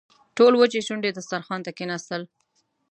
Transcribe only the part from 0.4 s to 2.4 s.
وچې شونډې دسترخوان ته کښېناستل.